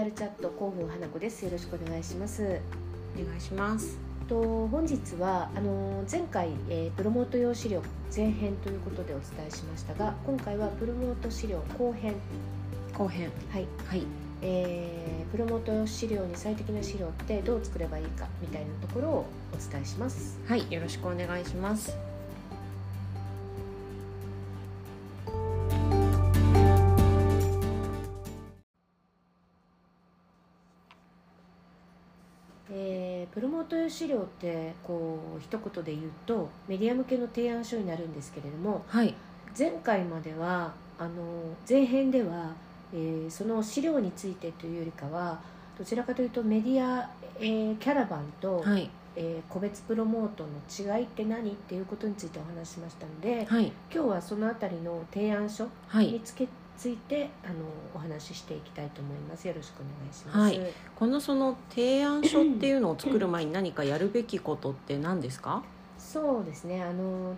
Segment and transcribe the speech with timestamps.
[0.00, 1.44] PR チャット広報花子です。
[1.44, 2.42] よろしくお願いします。
[2.42, 3.98] お願いします。
[4.30, 7.82] と本日はあの前回、えー、プロモート用資料
[8.14, 12.14] 前編ということでお伝えしましたが今回はプロモート資料後編。
[12.96, 13.30] 後編。
[13.50, 14.06] はい、はい。
[14.40, 20.38] えー、プロモート用資料に最適な資料ってどう作ればいいかみたいなところをお伝えします。
[20.46, 20.72] はい。
[20.72, 22.09] よろしくお願いします
[33.72, 39.14] えープロモート用資料ってこう一言で言うとメディア向けの提案書になるんですけれどもはい。
[39.58, 41.10] 前回まではあの
[41.68, 42.52] 前編では、
[42.92, 45.40] えーその資料についてというよりかは
[45.78, 48.90] どちらかというとメディア、えーキャラバンと、はい。
[49.16, 53.72] えー個別プロモートの違いって何っていうことについてお話ししましたのではい。
[53.92, 56.06] 今日はそのあたりの提案書はい。
[56.12, 56.46] につけ
[56.80, 57.56] ついてあの
[57.94, 59.46] お話ししていきたいと思います。
[59.46, 60.72] よろしくお願いします、はい。
[60.96, 65.62] このその提案書っていうのを作る前に何かやるべきことって何ですか？
[65.98, 66.82] そうですね。
[66.82, 67.34] あの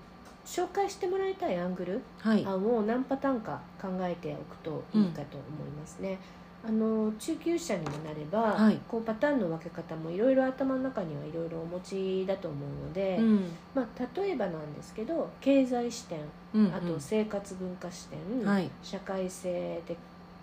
[0.47, 2.47] 紹介してもらいたいアングルはい。
[2.47, 6.21] 案を何パターンか考えておくといいかと思いますね、
[6.65, 8.79] あの中級者にもなれば、はい。
[8.89, 13.51] こうパターンの分け方もいろいろ頭の中にはいろいろお持ちだと思うので、うん。
[13.75, 16.21] まあ、例えばなんですけど経済視点
[16.55, 16.75] うんうん。
[16.75, 18.71] あと生活文化視点、はい。
[18.83, 19.83] 社会性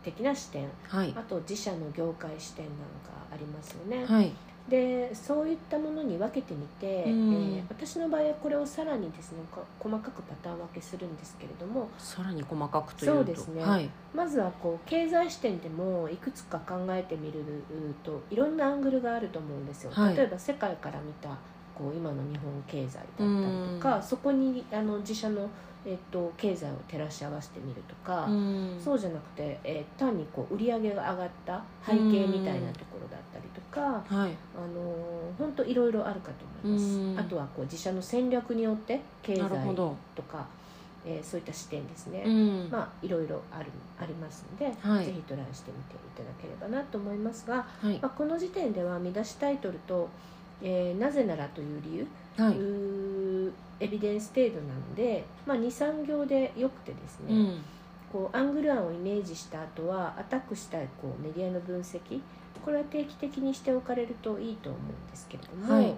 [0.03, 1.13] 的な視点はい。
[1.15, 2.85] あと自社の業界視点なんか
[3.31, 4.31] ありますよね、はい
[4.67, 7.33] でそういったものに分けてみて、うん。
[7.33, 13.15] えー私の場合はこれをさらにですねこ細かくパターン分けするんですけれどもさらに細かくというと。
[13.17, 13.63] そうですね。
[13.63, 13.89] はい。
[14.13, 17.41] まずはこう経済視点でもいくつか考えてみる
[18.03, 20.15] といろんなアングルがあると思うんですよ、はい。
[20.15, 21.29] 例えば世界から見た
[21.79, 25.49] こう今の日本経済だったりとかそこにあの自社の、
[25.85, 28.77] えっと経済を照らし合わせてみるとか、うん。
[28.83, 34.31] そうじゃなくて、えー単にこう売り上げが上がった背景みたいなところだったりとか、はい。
[34.53, 37.17] あの本当いろいろあるかと思います、うん。
[37.17, 39.39] あとはこう自社の戦略によって経済
[39.73, 40.45] とか、
[41.05, 42.69] えーそういった視点ですね、うん。
[42.69, 45.05] まあいろいろあるありますので、はい。
[45.05, 47.97] ぜひトライしてみていただければなと思いますが、はい。
[48.01, 50.09] まあ、この時点では見出しタイトルと
[50.61, 52.55] 「えーなぜなら」という理由、はい。
[53.81, 57.61] エビデンス程度なので、まあ、23行でよくてですね、うん。
[58.11, 62.19] こうアングル案をイメージした後はアタックしたいこうメディアの分析
[62.65, 65.95] これは定期的にしておかれるといいと思うんですけれども、はい。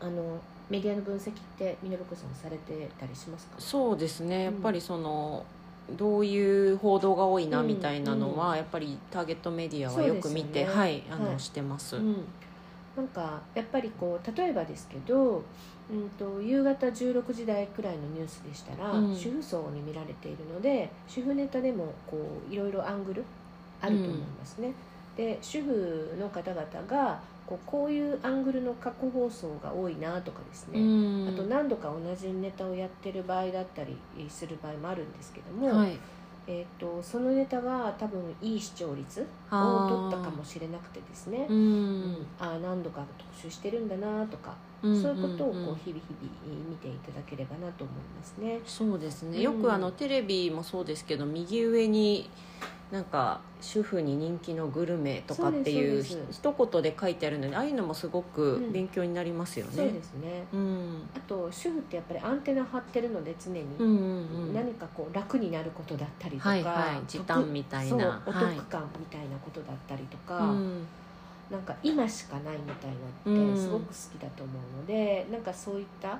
[0.00, 3.54] あのメディアの分析ってミノルコさんされてたりしますか？
[3.58, 4.44] そうですね。
[4.44, 5.44] やっうんぱりその
[5.96, 8.56] どういう報道が多いなうんみたいなのは、うん。
[8.56, 10.70] やっぱりターゲットメディアはよく見て、ね。
[10.70, 11.40] はいあの、はい。
[11.40, 12.24] してます、うん、
[12.96, 15.42] なんかやっぱりこう例えばですけど、
[15.90, 19.16] うん、と夕方16時台くらいのニュースでしたら、うん。
[19.16, 23.24] 主婦層に見られているので主婦ネタでもこういろいろアングル
[23.80, 24.72] あると思いますね。
[25.16, 31.28] で主婦の方々がこうこういうアングルの過去放送が多いなとかですね、うん。
[31.28, 33.96] あと何度か同じネタをやってる場合だったり
[34.28, 35.98] する場合もあるんですけども、はい
[36.46, 42.12] えー、とそのネタが多分いい視聴率を取ったかもしれなくてですね、ううん。
[42.12, 45.02] んああ何度か特集してるんだなとか、うん。
[45.02, 48.60] そういうことをこううんうん日々日々見ていただければなと思いますね。
[48.66, 49.38] そうですね。
[49.38, 49.42] うん。
[49.42, 52.28] よくあのテレビもそうですけど右上に
[52.92, 56.40] なんか主婦に人気のグルメとかっていうそうですそうです。
[56.40, 58.72] 一言で書いてあるのでああいうのもすごくうん。
[58.72, 60.44] 勉強になりますよね、そうですね。
[60.52, 61.02] うん。
[61.16, 64.54] あと主婦ってやっぱりアンテナ張ってるので常に、うんうんうん。
[64.54, 67.04] 何かこう楽になることだったりとか、はいはい。
[67.08, 68.22] 時短みたいな。
[68.26, 68.56] おはい。
[68.56, 70.86] 得感みたいなことだったりとか、うん。
[71.50, 72.90] なんか今しかないみたい
[73.26, 76.18] なのってすごく好きだと思うので、なんかそういったあ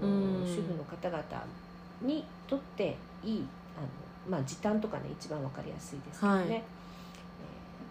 [0.00, 0.44] の、うん。
[0.44, 1.22] 主婦の方々
[2.02, 3.46] にとっていい
[3.76, 3.86] あの、
[4.28, 6.48] まあ、時短とかね一番わかりやすいですけどね、はい。
[6.50, 6.62] えー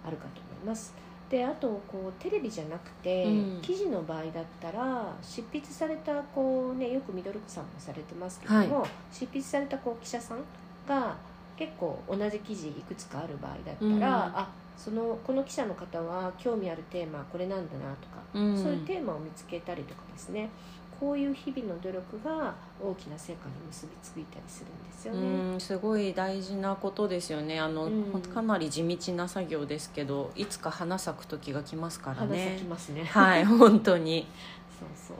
[0.03, 0.93] あるかと思います。
[1.29, 3.61] であとこうテレビじゃなくて、うん。
[3.61, 10.39] 記事の場合だったら執筆されたこう、ね、よくミドルクさんもされてますけども、執筆されたこう記者さん
[10.87, 11.15] が
[11.55, 14.35] 結構同じ記事いくつかある場合だったら、うん。
[14.35, 18.57] あそのこの記者の方は興味あるテーマはこれなんだなとか、うん。
[18.57, 20.49] そういうテーマを見つけたりとかですね
[21.01, 25.53] こういう日々の努力が大きな成果に結びついたりするんですよね。
[25.53, 27.59] うんすごい大事なことですよね。
[27.59, 28.21] あの、うん。
[28.21, 33.03] かなり地道な作業ですけどいつか花咲く時が来ますから花ね咲きますね。
[33.05, 34.27] はい本当に。
[34.79, 35.17] そうそう。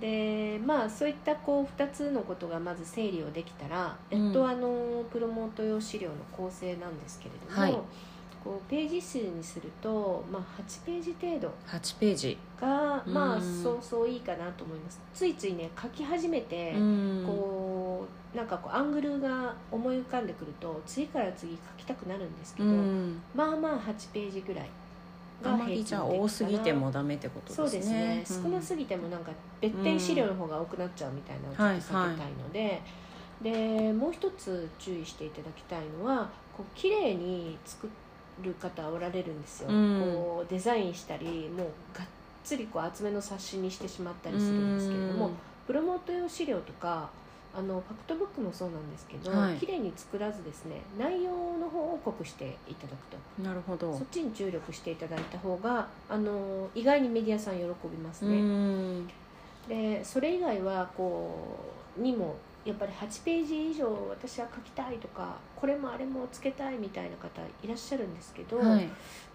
[0.00, 7.78] でまあそういったこう2つのことがまず整理をできたら、うんえっとあのプロモート用資料の構成なんですけれども、はい
[8.44, 12.38] こうページ数にすると、まあ、8ページ程度8ページ。
[12.60, 13.62] が、まあうん。
[13.62, 15.00] そうそういいかなと思います。
[15.14, 17.24] ついついね書き始めて、うん。
[17.26, 23.20] ここうなんかこうアングルが思い浮かんでくると次から次書きたくなるんですけど、うん。
[23.34, 24.68] まあまあ8ページぐらい
[25.42, 27.68] あまりじゃあ多すぎてもダメってことですね。
[27.68, 28.52] そうですね、うん。
[28.52, 32.82] 少なすぎてもなんか別点資料の方が多くなっちゃうみたいなのをちょっと避けたいので、
[33.42, 37.88] でもう一つ注意していただきたいのはこう綺麗に作
[38.42, 40.00] る方おられるんですよ、うん。
[40.00, 41.66] こうデザインしたりもう
[41.96, 42.06] がっ
[42.42, 45.30] つりこう厚めの冊子にしてしまったりするんですけれども、
[45.66, 47.08] プロモート用資料とか
[47.56, 49.56] あのファクトブックもそうなんですけど、はい。
[49.56, 53.16] 綺麗に作らずですね内容の方を濃くしていただくと。
[53.38, 53.96] うんなるほど。
[53.96, 59.06] そっちに注力していただいた方があの意外にメディアさん喜びますうね、ん。
[59.68, 61.56] でそれ以外はこ
[61.96, 62.34] うにも
[62.64, 68.88] やっぱり8ページ以上私は書きたいとかこれもあれもつけたいみたいな方いらっしゃるんですけど、はい。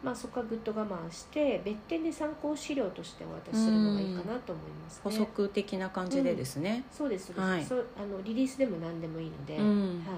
[0.03, 5.17] まあ、そこはぐっと我慢して別点で参考資料としてお渡しするのがいいかなと思います補ね。
[5.17, 7.65] 足的な感じでですね、そうですそうです、はい。
[7.65, 10.03] そうあのリリースでも何でもいいので,、うん。
[10.07, 10.17] は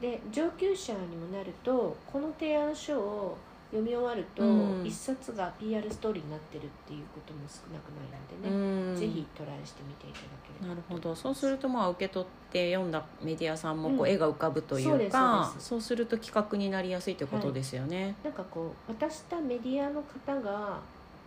[0.00, 3.38] い、で上級者にもなるとこの提案書を
[3.70, 4.86] 読み終わると、うん。
[4.86, 8.61] 一冊が PR ストーリーになってるっていうことも少なくないのでね、うん
[9.06, 10.68] ぜひトライしてみていただければ。
[10.68, 11.14] なるほど。
[11.14, 15.68] そうするとまあ受け取って読んだメディアさんもこううん絵が浮かぶといそうか、そうです。
[15.68, 20.80] そうすると企画になりやすいということですよね、なんかこう渡したメディアの方が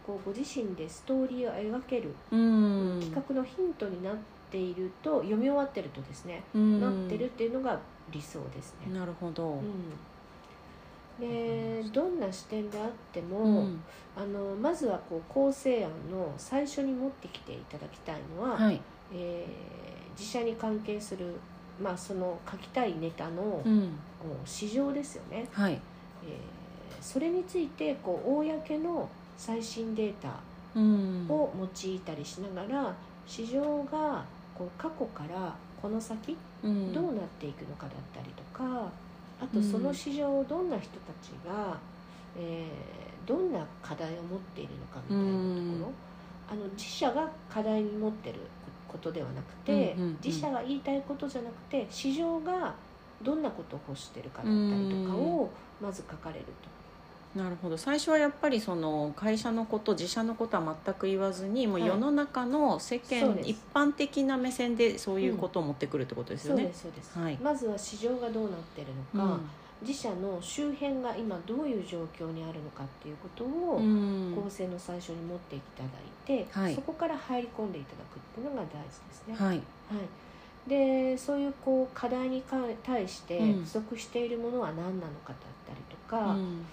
[0.05, 2.99] こうご自身でストーリーを描けるうん。
[3.01, 4.15] 企画のヒントになっ
[4.51, 6.79] ていると読み終わってるとですね、うん。
[6.79, 7.79] なってるっていうのが
[8.11, 8.93] 理想ですね。
[8.93, 9.95] なるほど、うん、で
[11.95, 13.81] どんな視点であっても、うん。
[14.17, 18.79] あのまずはこう構成案の最初に持ってきていただきたいのは、はい、
[19.13, 21.33] えー自社に関係する、
[21.77, 23.91] まあ、その書きたいネタの、うん、
[24.45, 30.39] 市場ですよね、はい、えーそれについてこう公の最新データ
[30.73, 31.25] うん。
[31.29, 32.95] を用いたりしながら
[33.27, 33.61] 市場
[33.91, 34.23] が
[34.57, 36.93] こう過去からこの先うん。
[36.93, 38.89] どうなっていくのかだったりとか
[39.39, 41.77] あとその市場をどんな人たちが、
[42.35, 45.93] えーどんな課題を持っているのかみたいなところ、
[46.47, 48.39] あの自社が課題に持ってる
[48.87, 50.19] ことではなくて、うんうんうん。
[50.23, 52.75] 自社が言いたいことじゃなくて市場が
[53.21, 55.49] どんなことを欲してるかだったりとかを
[55.81, 56.69] まず書かれると。
[57.35, 57.77] なるほど。
[57.77, 63.49] 最初はやっぱりその会社のこと自社のことは全く言わずにもう世の中の世間、そうです。
[63.49, 66.63] 一般的な目線でそういうことを持ってくるってことですよね。
[66.63, 66.73] そうで。
[66.73, 67.37] すそうです、はい。
[67.43, 69.41] まずは市場がどうなってるのか、うん。
[69.85, 74.33] 自社の周辺が今どういう状況にあるのかっていうことを、うん。
[74.33, 76.75] 構成の最初に持っていただいて、はい。
[76.75, 79.35] そこから入り込んでいただくっていうのが大事ですね。
[79.35, 79.57] はい。
[79.57, 79.63] は
[80.67, 83.63] い、でそういうこう課題にか対してうん。
[83.65, 85.35] 不足しているものは何なのかだっ
[85.67, 86.65] たりとか、うん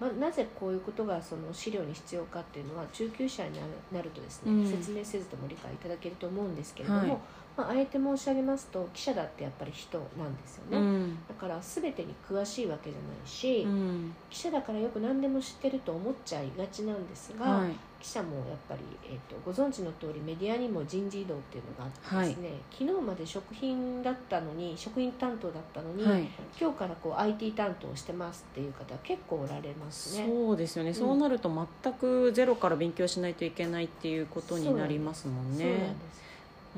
[0.00, 4.66] まあ、なぜこういうことがその資料に必要かっていうのは中級者になるなるとですね、うん。
[4.66, 7.18] 説明せずとも理解いただけると思うんですけれども、はい
[7.58, 10.78] まあ、あえて申し上げますと記者だってやっぱり人なんですよね。
[10.78, 11.18] うん。
[11.26, 14.14] だから全てに詳しいわけじゃないし、うん。
[14.30, 17.72] 記者だからよく何でも知ってると思っちゃいがちなんですが、はい。
[18.00, 21.88] 記者もやっぱり、えー、とご存知の通りメディアにも人事異動っていうのがあ
[22.20, 26.28] ってですね、昨日まで食品だったのに食品担当だったのに、はい。
[26.60, 30.28] 今日からこう IT 担当してますっていう方結構おられますね。
[30.28, 31.50] そうですよね、そうなると
[31.82, 36.27] 全くゼロから勉強しないといけないっていうことになりますもんそうなんねです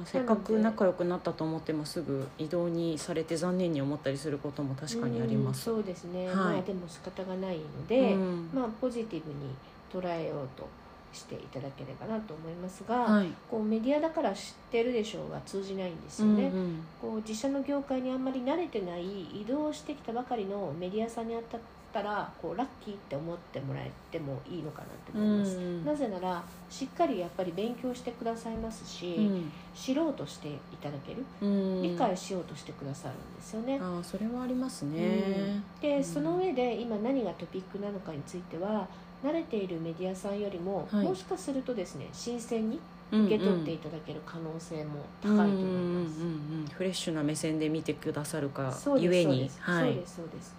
[0.01, 5.71] まあせっかく仲良くなったと思ってもすぐ異動にされて残念に思ったりすることも確かにあります。
[5.71, 6.35] うんそうですね、はい。
[6.37, 8.51] まあでも仕方がないので、うん。
[8.53, 9.55] まあポジティブに
[9.93, 10.67] 捉えようと
[11.13, 13.29] していただければなと思いますが、はい。
[13.51, 16.85] こうメディアだから知ってるでしょうが通じないんですよね、うんうん。
[17.01, 21.61] こう自社の業界にあんまり慣れてない移動してきたばかりのメディアさんに当たっ
[21.93, 25.85] たらこうラッキーって思ってもらえてもいいのかなって思います、うん。
[25.85, 29.53] なぜならしっかりやっぱり勉強してくださいますし、うん。
[29.75, 31.25] 知ろうとしていただける。
[31.43, 31.83] うん。
[31.83, 35.65] 理解しようとしてくださるんですよね、ああそれはありますね、うん。
[35.81, 36.05] で、うん。
[36.05, 38.87] その上で今何がトピックなのかについては
[39.25, 41.07] 慣れているメディアさんよりも、はい。
[41.07, 42.79] もしかするとですね新鮮に
[43.13, 49.25] 受け取っていただける可能性も高いと思います、うんうんうんうんフレッシュな目線で見てくださるかゆえに。
[49.25, 49.85] そうです、はい。
[49.85, 50.55] そうですそうです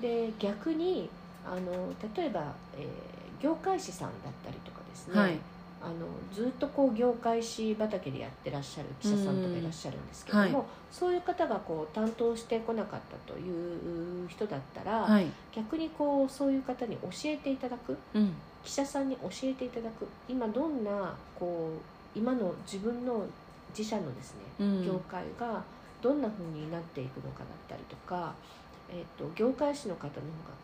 [0.00, 1.08] で逆に
[1.44, 2.88] あの例えば、えー
[3.44, 5.38] 業界誌さんだったりとかですね、はい。
[5.82, 5.94] あの
[6.32, 15.26] ずっとこう業界誌畑でやってらっしゃる記者さんとかいらっしゃるんですけれども、うんそういう方がこう担当してこなかったという人だったら、はい。
[15.54, 18.32] 逆にこうそういう方に教えていただくうん。
[18.64, 21.68] 記者さんに教えていただく今どんなこ
[22.14, 23.26] う今の自分の
[23.76, 24.86] 自社のですね、うん。
[24.86, 25.62] 業界が
[26.00, 28.32] どんな風になっていくのかだったりとか、
[28.94, 30.10] えっと業界誌の方の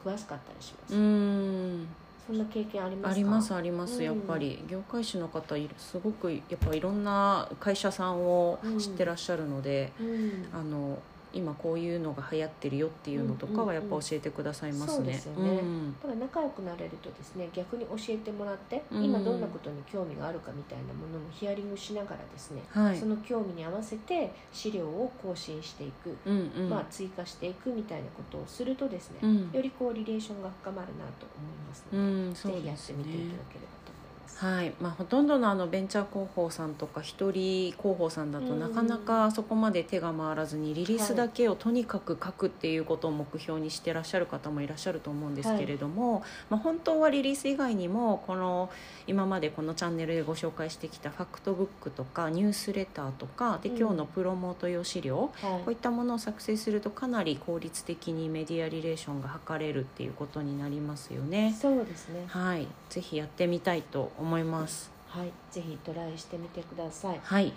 [0.05, 1.89] 方が詳しかったりします、うん。
[2.27, 3.11] そそんな経験ありますか？
[3.11, 4.05] ありますあります、うん。
[4.05, 4.65] やっぱり。
[4.69, 10.49] 業界士の方いるすごくやっぱいろんな会社さんを知ってらっしゃるので、うん。
[10.55, 10.97] あの
[11.33, 14.97] 今こういうのが流行ってるよっていうのとかはやっぱ教えてくださいますね。
[14.97, 15.61] そうですよね。
[16.03, 19.05] だから仲良くなれるとですね逆に教えてもらって、うん。
[19.05, 22.99] 今どんなことに興味があるかみたいなものもヒアリングしながらですね、はい。
[22.99, 26.71] その興味に合わせて資料を更新していく、うんうん。
[26.71, 29.51] まあ、追加していくみたいなことをするとですね、うん。
[29.53, 33.90] よりこうリレーションが深まるなと思いますうので、ん、そうぜひやってみていただければと思います。
[34.37, 34.73] はい。
[34.81, 48.71] まあ、ほとんどのあのベンチャー広報さんとか一人広報さんだとうんなかなかそこまで手が回らずにリリースだけをとにかく書くっていうことを目標にしてらっしゃる方もいらっしゃると思うんですけれども、まあ、本当はリリース以外にもこの
[49.07, 53.79] 今までこのチャンネルでご紹介してきたファクトブックとかニュースレターとかでうん。
[53.79, 55.31] 今日のプロモート用資料、はい。
[55.31, 61.57] こういったものを作成するとかなり効率的にメディアリレーションが図れるっていうことになりますよね。
[61.61, 62.25] そうですね。
[62.29, 64.91] はい、ぜひやってみたいと思います。
[65.09, 67.21] はい、ぜひトライしてみてください。
[67.23, 67.53] はい、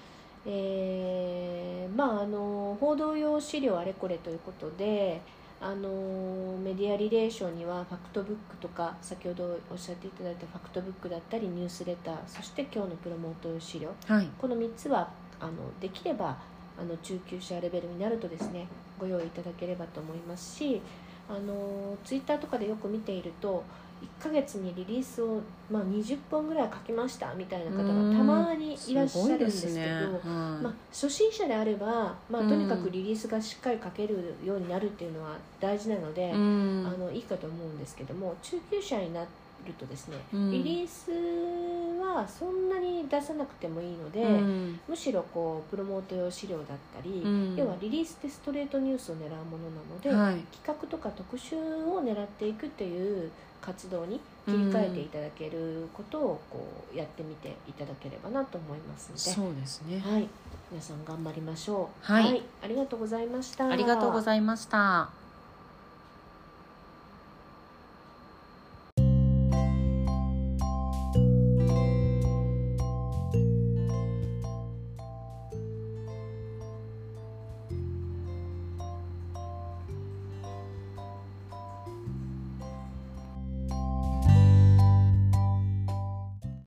[0.46, 5.22] えーまああの報道用資料あれこれということで、
[5.62, 16.38] あのメディアリレーションにはファクトブックとか先ほどおっしゃっていただいたファクトブックだったりニュースレター、そして今日のプロモート用資料、はい、この3つはあのできれば
[16.78, 18.68] あの中級者レベルになるとですね
[19.00, 20.82] ご用意いただければと思いますし
[21.30, 23.64] あのツイッターとかでよく見ていると
[24.20, 25.42] 1ヶ月にリリースを、
[25.72, 27.94] まあ、20本ぐらい書きましたみたいな方がた
[28.24, 30.20] まにいらっしゃるんですけど。
[30.24, 36.88] まあ、初心者であれば、まあ、とにかくリリースがしっかり書けるようになるっていうのは大事なので、うん。
[36.88, 39.28] あのいいかと思うんですけども中級者になる
[39.78, 40.52] とですね、うん。
[40.52, 41.12] リリース
[42.04, 53.32] はそんなに出さなくてもいいので、うんむしろこうプロモート用資料だったり、うん要はリリースってストレートニュースを狙うものなので、はい企画とか特集を狙っていくっていう
[53.62, 59.20] 活動に切り替えていただけることをこうやってみていただければなと思いますので。
[59.22, 60.00] そうですね。
[60.00, 60.28] はい、
[60.72, 62.06] 皆さん頑張りましょう。
[62.06, 63.68] はいありがとうございました。
[63.70, 65.23] ありがとうございました。